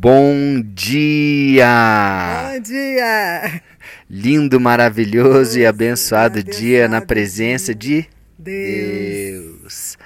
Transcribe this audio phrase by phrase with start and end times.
[0.00, 2.52] Bom dia!
[2.52, 3.60] Bom dia!
[4.08, 8.06] Lindo, maravilhoso e Deus, abençoado abençoado dia na presença de
[8.38, 9.58] Deus.
[9.60, 9.98] Deus.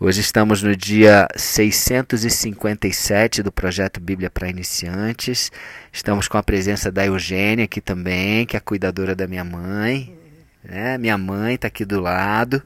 [0.00, 5.52] Hoje estamos no dia 657 do projeto Bíblia para Iniciantes.
[5.92, 10.16] Estamos com a presença da Eugênia aqui também, que é a cuidadora da minha mãe.
[10.64, 10.96] Né?
[10.96, 12.62] Minha mãe está aqui do lado.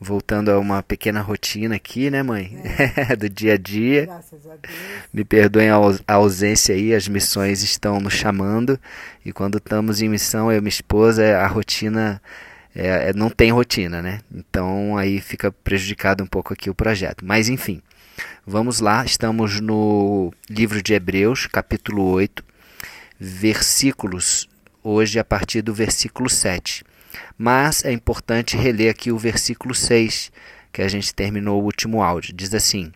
[0.00, 2.58] Voltando a uma pequena rotina aqui, né, mãe?
[3.18, 4.06] do dia a dia.
[4.06, 4.74] Graças a Deus.
[5.12, 8.78] Me perdoem a ausência aí, as missões estão nos chamando.
[9.24, 12.20] E quando estamos em missão, eu e minha esposa, a rotina
[12.74, 14.20] é, é- não tem rotina, né?
[14.34, 17.24] Então aí fica prejudicado um pouco aqui o projeto.
[17.24, 17.80] Mas enfim,
[18.44, 22.44] vamos lá, estamos no livro de Hebreus, capítulo 8,
[23.18, 24.48] versículos,
[24.82, 26.84] hoje a partir do versículo 7.
[27.36, 30.32] Mas é importante reler aqui o versículo 6,
[30.72, 32.34] que a gente terminou o último áudio.
[32.34, 32.92] Diz assim.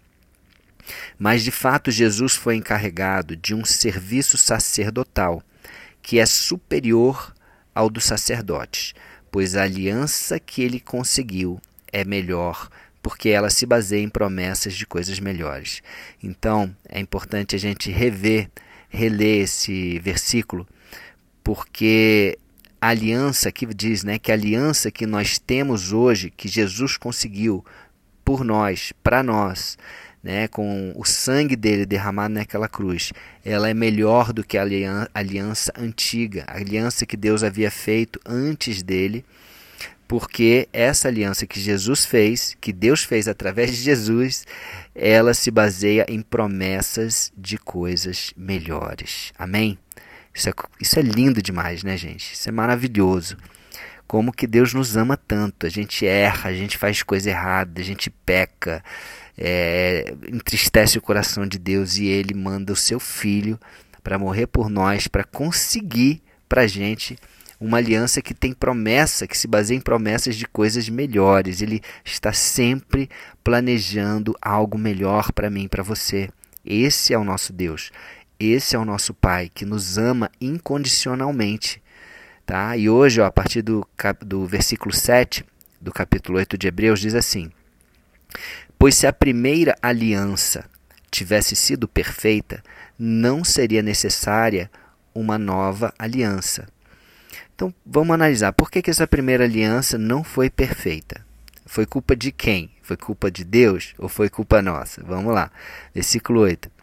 [1.18, 5.42] Mas de fato Jesus foi encarregado de um serviço sacerdotal
[6.00, 7.34] que é superior
[7.74, 8.94] ao dos sacerdotes,
[9.30, 11.60] pois a aliança que ele conseguiu
[11.92, 12.68] é melhor,
[13.02, 15.82] porque ela se baseia em promessas de coisas melhores.
[16.22, 18.50] Então, é importante a gente rever,
[18.88, 20.66] reler esse versículo,
[21.44, 22.38] porque
[22.80, 27.64] a aliança que diz, né, que a aliança que nós temos hoje, que Jesus conseguiu
[28.24, 29.76] por nós, para nós,
[30.22, 33.12] né, com o sangue dele derramado naquela cruz,
[33.44, 38.20] ela é melhor do que a alian- aliança antiga, a aliança que Deus havia feito
[38.26, 39.24] antes dele,
[40.06, 44.46] porque essa aliança que Jesus fez, que Deus fez através de Jesus,
[44.94, 49.32] ela se baseia em promessas de coisas melhores.
[49.38, 49.78] Amém?
[50.38, 52.32] Isso é, isso é lindo demais, né, gente?
[52.32, 53.36] Isso é maravilhoso
[54.06, 55.66] como que Deus nos ama tanto.
[55.66, 58.82] A gente erra, a gente faz coisa errada, a gente peca,
[59.36, 63.60] é, entristece o coração de Deus e Ele manda o seu Filho
[64.02, 67.18] para morrer por nós, para conseguir para a gente
[67.60, 71.60] uma aliança que tem promessa, que se baseia em promessas de coisas melhores.
[71.60, 73.10] Ele está sempre
[73.44, 76.30] planejando algo melhor para mim, para você.
[76.64, 77.90] Esse é o nosso Deus.
[78.40, 81.82] Esse é o nosso Pai que nos ama incondicionalmente.
[82.46, 82.76] Tá?
[82.76, 83.86] E hoje, ó, a partir do,
[84.24, 85.44] do versículo 7
[85.80, 87.50] do capítulo 8 de Hebreus, diz assim:
[88.78, 90.64] Pois se a primeira aliança
[91.10, 92.62] tivesse sido perfeita,
[92.96, 94.70] não seria necessária
[95.12, 96.68] uma nova aliança.
[97.54, 101.26] Então vamos analisar por que, que essa primeira aliança não foi perfeita.
[101.66, 102.70] Foi culpa de quem?
[102.82, 105.02] Foi culpa de Deus ou foi culpa nossa?
[105.04, 105.50] Vamos lá,
[105.92, 106.77] versículo 8.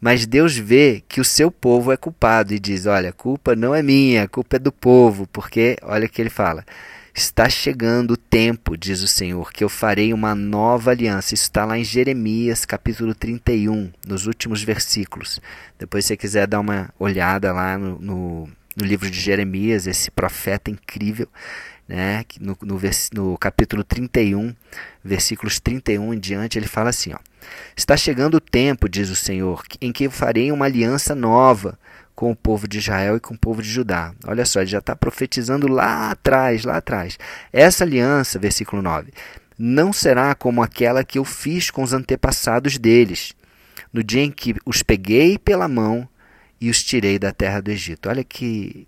[0.00, 3.74] Mas Deus vê que o seu povo é culpado e diz: Olha, a culpa não
[3.74, 6.64] é minha, a culpa é do povo, porque, olha o que ele fala:
[7.12, 11.34] Está chegando o tempo, diz o Senhor, que eu farei uma nova aliança.
[11.34, 15.40] Isso está lá em Jeremias, capítulo 31, nos últimos versículos.
[15.76, 20.12] Depois, se você quiser dar uma olhada lá no, no, no livro de Jeremias, esse
[20.12, 21.26] profeta incrível,
[21.88, 22.24] né?
[22.40, 22.80] No, no,
[23.12, 24.54] no capítulo 31,
[25.02, 27.18] versículos 31 em diante, ele fala assim: ó,
[27.76, 31.78] Está chegando o tempo, diz o Senhor, em que farei uma aliança nova
[32.14, 34.12] com o povo de Israel e com o povo de Judá.
[34.26, 37.18] Olha só, ele já está profetizando lá atrás, lá atrás.
[37.52, 39.12] Essa aliança, versículo 9,
[39.56, 43.34] não será como aquela que eu fiz com os antepassados deles,
[43.92, 46.08] no dia em que os peguei pela mão
[46.60, 48.08] e os tirei da terra do Egito.
[48.08, 48.86] Olha que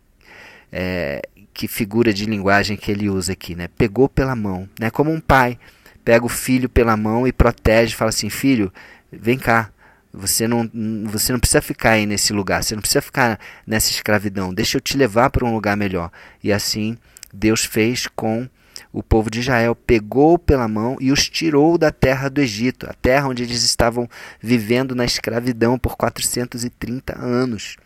[0.73, 1.23] é,
[1.53, 3.69] que figura de linguagem que ele usa aqui, né?
[3.69, 4.91] Pegou pela mão, né?
[4.91, 5.59] Como um pai
[6.05, 8.73] pega o filho pela mão e protege, fala assim, filho,
[9.11, 9.71] vem cá,
[10.13, 10.69] você não,
[11.07, 14.81] você não precisa ficar aí nesse lugar, você não precisa ficar nessa escravidão, deixa eu
[14.81, 16.11] te levar para um lugar melhor.
[16.43, 16.97] E assim
[17.33, 18.49] Deus fez com
[18.93, 22.95] o povo de Israel, pegou pela mão e os tirou da terra do Egito, a
[22.95, 24.09] terra onde eles estavam
[24.41, 27.77] vivendo na escravidão por 430 anos.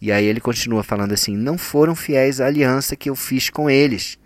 [0.00, 3.70] E aí ele continua falando assim: Não foram fiéis à aliança que eu fiz com
[3.70, 4.18] eles.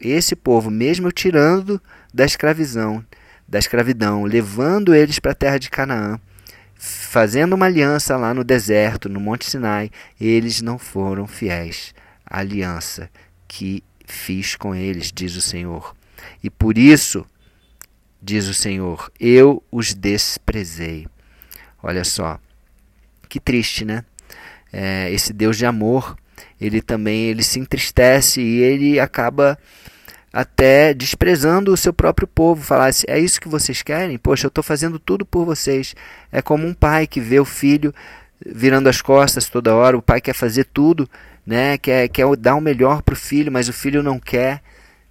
[0.00, 1.80] Esse povo, mesmo tirando
[2.12, 3.04] da escravidão,
[3.48, 6.20] da escravidão, levando eles para a terra de Canaã,
[6.74, 9.90] fazendo uma aliança lá no deserto, no Monte Sinai,
[10.20, 11.94] eles não foram fiéis
[12.24, 13.10] à aliança
[13.48, 15.94] que fiz com eles, diz o Senhor.
[16.42, 17.24] E por isso,
[18.20, 21.06] diz o Senhor, eu os desprezei.
[21.82, 22.38] Olha só,
[23.28, 24.04] que triste, né?
[24.72, 26.16] É, esse Deus de amor,
[26.60, 29.58] ele também ele se entristece e ele acaba
[30.32, 34.18] até desprezando o seu próprio povo, falar assim, é isso que vocês querem?
[34.18, 35.94] Poxa, eu estou fazendo tudo por vocês.
[36.30, 37.94] É como um pai que vê o filho
[38.44, 41.08] virando as costas toda hora, o pai quer fazer tudo,
[41.46, 41.78] né?
[41.78, 44.62] quer, quer dar o melhor para o filho, mas o filho não quer,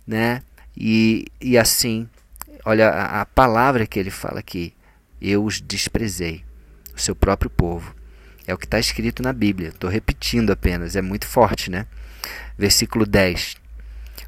[0.06, 0.44] né?
[0.78, 2.08] E, e assim,
[2.64, 4.74] olha a, a palavra que ele fala aqui,
[5.20, 6.44] eu os desprezei.
[6.96, 7.95] o seu próprio povo.
[8.48, 9.70] É o que está escrito na Bíblia.
[9.70, 11.86] Estou repetindo apenas, é muito forte, né?
[12.58, 13.58] Versículo 10.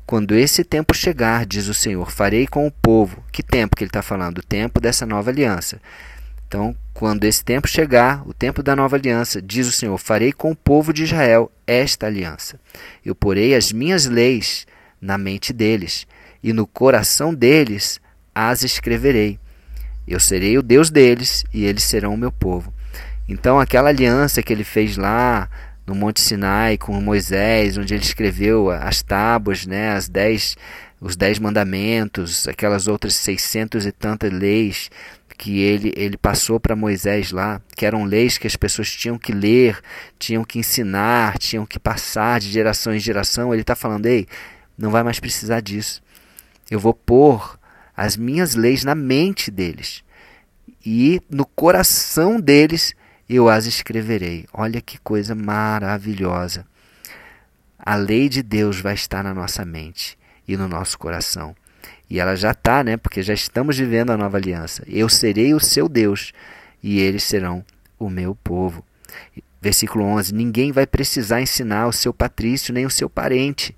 [0.05, 3.23] Quando esse tempo chegar, diz o Senhor, farei com o povo.
[3.31, 4.37] Que tempo que ele está falando?
[4.39, 5.81] O tempo dessa nova aliança.
[6.47, 10.51] Então, quando esse tempo chegar, o tempo da nova aliança, diz o Senhor, farei com
[10.51, 12.57] o povo de Israel esta aliança.
[13.05, 14.65] Eu porei as minhas leis
[14.99, 16.07] na mente deles,
[16.41, 17.99] e no coração deles
[18.33, 19.37] as escreverei.
[20.07, 22.73] Eu serei o Deus deles, e eles serão o meu povo.
[23.27, 25.49] Então, aquela aliança que ele fez lá
[25.85, 30.55] no Monte Sinai com Moisés, onde ele escreveu as tábuas, né, as dez,
[30.99, 34.89] os dez mandamentos, aquelas outras seiscentos e tantas leis
[35.37, 39.31] que ele, ele passou para Moisés lá, que eram leis que as pessoas tinham que
[39.31, 39.79] ler,
[40.17, 43.53] tinham que ensinar, tinham que passar de geração em geração.
[43.53, 44.27] Ele está falando, ei,
[44.77, 46.01] não vai mais precisar disso.
[46.71, 47.57] Eu vou pôr
[47.95, 50.03] as minhas leis na mente deles
[50.85, 52.95] e no coração deles
[53.29, 54.45] eu as escreverei.
[54.53, 56.65] Olha que coisa maravilhosa.
[57.77, 61.55] A lei de Deus vai estar na nossa mente e no nosso coração.
[62.09, 62.95] E ela já está, né?
[62.95, 64.83] Porque já estamos vivendo a nova aliança.
[64.87, 66.31] Eu serei o seu Deus
[66.81, 67.63] e eles serão
[67.99, 68.83] o meu povo.
[69.61, 73.75] Versículo 11: Ninguém vai precisar ensinar o seu patrício nem o seu parente,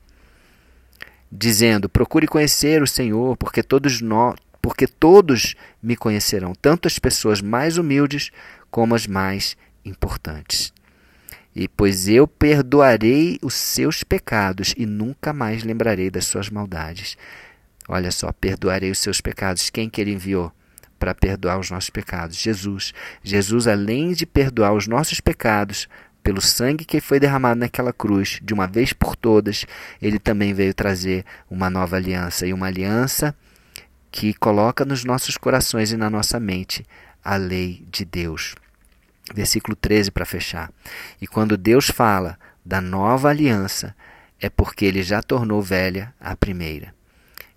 [1.31, 7.41] dizendo: Procure conhecer o Senhor, porque todos nós, porque todos me conhecerão, tanto as pessoas
[7.41, 8.31] mais humildes
[8.69, 10.73] como as mais importantes.
[11.55, 17.17] E pois eu perdoarei os seus pecados e nunca mais lembrarei das suas maldades.
[17.87, 19.69] Olha só, perdoarei os seus pecados.
[19.69, 20.51] Quem que ele enviou
[20.99, 22.37] para perdoar os nossos pecados?
[22.37, 22.93] Jesus.
[23.23, 25.87] Jesus, além de perdoar os nossos pecados,
[26.21, 29.65] pelo sangue que foi derramado naquela cruz, de uma vez por todas,
[30.01, 33.35] ele também veio trazer uma nova aliança e uma aliança
[34.11, 36.85] que coloca nos nossos corações e na nossa mente
[37.23, 38.55] a lei de Deus.
[39.33, 40.71] Versículo 13 para fechar.
[41.21, 43.95] E quando Deus fala da nova aliança,
[44.39, 46.93] é porque ele já tornou velha a primeira.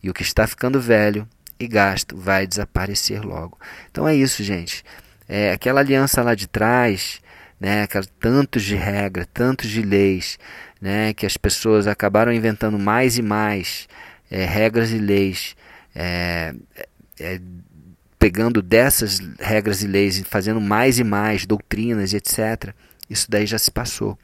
[0.03, 1.29] E o que está ficando velho
[1.59, 3.59] e gasto vai desaparecer logo.
[3.91, 4.85] Então é isso, gente.
[5.29, 7.21] É aquela aliança lá de trás,
[7.61, 10.39] né, aquela, tantos de regra, tantos de leis,
[10.81, 13.89] né, que as pessoas acabaram inventando mais e mais
[14.31, 15.55] é, regras e leis
[15.95, 16.55] é,
[17.21, 17.41] é,
[18.23, 22.73] pegando dessas regras e leis e fazendo mais e mais doutrinas e etc.
[23.11, 24.17] Isso daí já se passou.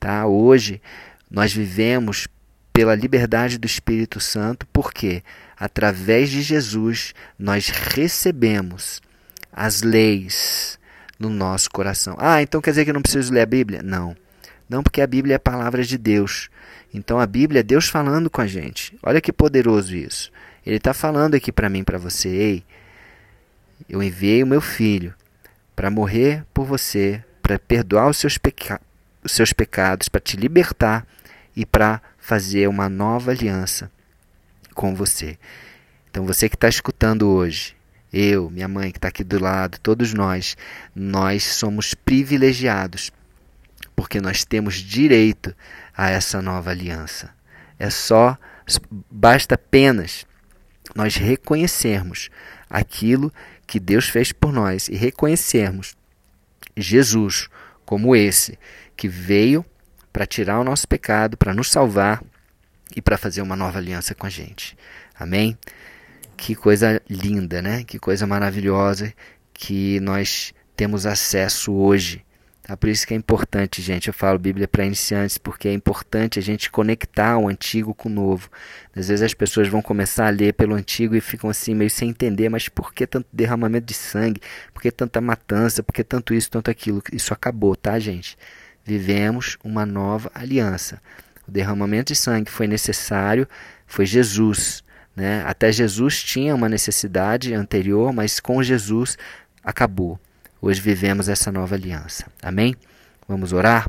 [0.00, 0.26] Tá?
[0.26, 0.82] Hoje
[1.30, 2.26] nós vivemos
[2.72, 5.22] pela liberdade do Espírito Santo, porque
[5.56, 9.00] através de Jesus nós recebemos
[9.52, 10.76] as leis
[11.16, 12.16] no nosso coração.
[12.18, 13.80] Ah, então quer dizer que eu não preciso ler a Bíblia?
[13.80, 14.16] Não.
[14.68, 16.50] Não, porque a Bíblia é a palavra de Deus.
[16.92, 18.98] Então a Bíblia é Deus falando com a gente.
[19.00, 20.32] Olha que poderoso isso.
[20.66, 22.64] Ele está falando aqui para mim, para você, ei,
[23.88, 25.14] eu enviei o meu filho
[25.74, 28.80] para morrer por você, para perdoar os seus, peca
[29.24, 31.06] os seus pecados, para te libertar
[31.54, 33.90] e para fazer uma nova aliança
[34.74, 35.38] com você.
[36.10, 37.76] Então você que está escutando hoje,
[38.12, 40.56] eu, minha mãe que está aqui do lado, todos nós,
[40.94, 43.12] nós somos privilegiados
[43.94, 45.54] porque nós temos direito
[45.94, 47.30] a essa nova aliança.
[47.78, 48.38] É só,
[49.10, 50.26] basta apenas
[50.94, 52.30] nós reconhecermos
[52.68, 53.32] aquilo
[53.70, 55.94] que Deus fez por nós e reconhecermos
[56.76, 57.48] Jesus
[57.84, 58.58] como esse
[58.96, 59.64] que veio
[60.12, 62.20] para tirar o nosso pecado, para nos salvar
[62.96, 64.76] e para fazer uma nova aliança com a gente.
[65.14, 65.56] Amém?
[66.36, 67.84] Que coisa linda, né?
[67.84, 69.14] Que coisa maravilhosa
[69.54, 72.24] que nós temos acesso hoje
[72.62, 72.76] Tá?
[72.76, 74.08] Por isso que é importante, gente.
[74.08, 78.12] Eu falo Bíblia para iniciantes, porque é importante a gente conectar o antigo com o
[78.12, 78.50] novo.
[78.94, 82.10] Às vezes as pessoas vão começar a ler pelo antigo e ficam assim meio sem
[82.10, 84.40] entender, mas por que tanto derramamento de sangue?
[84.72, 85.82] Por que tanta matança?
[85.82, 87.02] Por que tanto isso, tanto aquilo?
[87.12, 88.36] Isso acabou, tá, gente?
[88.84, 91.00] Vivemos uma nova aliança.
[91.46, 93.48] O derramamento de sangue foi necessário,
[93.86, 94.84] foi Jesus.
[95.16, 95.42] Né?
[95.44, 99.18] Até Jesus tinha uma necessidade anterior, mas com Jesus
[99.62, 100.18] acabou.
[100.62, 102.26] Hoje vivemos essa nova aliança.
[102.42, 102.76] Amém?
[103.26, 103.88] Vamos orar?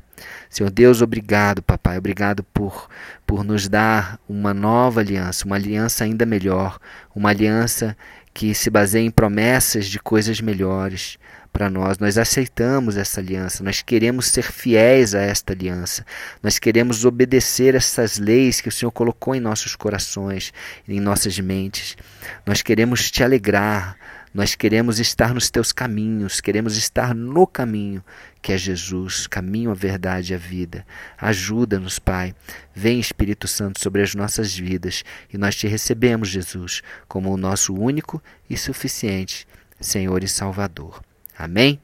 [0.50, 1.98] Senhor Deus, obrigado, papai.
[1.98, 2.88] Obrigado por,
[3.26, 6.80] por nos dar uma nova aliança, uma aliança ainda melhor,
[7.16, 7.98] uma aliança
[8.34, 11.18] que se baseia em promessas de coisas melhores
[11.52, 11.98] para nós.
[11.98, 16.06] Nós aceitamos essa aliança, nós queremos ser fiéis a esta aliança,
[16.42, 20.54] nós queremos obedecer essas leis que o Senhor colocou em nossos corações,
[20.88, 21.98] em nossas mentes.
[22.46, 23.98] Nós queremos te alegrar,
[24.34, 28.04] nós queremos estar nos teus caminhos, queremos estar no caminho
[28.42, 30.86] que é Jesus, caminho, a verdade e a vida.
[31.18, 32.34] Ajuda-nos, Pai.
[32.74, 37.74] Vem, Espírito Santo, sobre as nossas vidas e nós te recebemos, Jesus, como o nosso
[37.74, 39.48] único e suficiente
[39.80, 41.04] Senhor e Salvador.
[41.38, 41.80] Amém?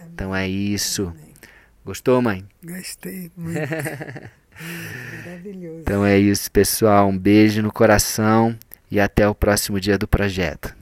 [0.00, 0.10] Amém.
[0.12, 1.08] Então é isso.
[1.08, 1.34] Amém.
[1.84, 2.44] Gostou, mãe?
[2.62, 3.60] Gostei muito.
[5.24, 5.80] Maravilhoso.
[5.80, 7.08] Então é isso, pessoal.
[7.08, 8.56] Um beijo no coração
[8.90, 10.79] e até o próximo dia do projeto.